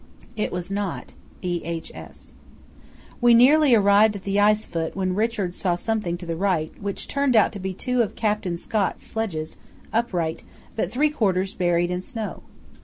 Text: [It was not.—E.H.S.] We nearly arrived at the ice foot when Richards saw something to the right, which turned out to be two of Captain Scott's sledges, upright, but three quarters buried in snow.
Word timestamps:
[It 0.35 0.51
was 0.51 0.71
not.—E.H.S.] 0.71 2.33
We 3.21 3.35
nearly 3.35 3.75
arrived 3.75 4.15
at 4.15 4.23
the 4.23 4.39
ice 4.39 4.65
foot 4.65 4.95
when 4.95 5.13
Richards 5.13 5.57
saw 5.57 5.75
something 5.75 6.17
to 6.17 6.25
the 6.25 6.35
right, 6.35 6.71
which 6.81 7.07
turned 7.07 7.35
out 7.35 7.51
to 7.51 7.59
be 7.59 7.75
two 7.75 8.01
of 8.01 8.15
Captain 8.15 8.57
Scott's 8.57 9.05
sledges, 9.05 9.57
upright, 9.93 10.41
but 10.75 10.91
three 10.91 11.11
quarters 11.11 11.53
buried 11.53 11.91
in 11.91 12.01
snow. 12.01 12.41